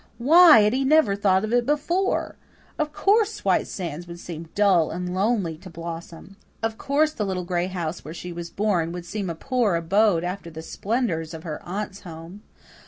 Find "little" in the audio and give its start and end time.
7.23-7.45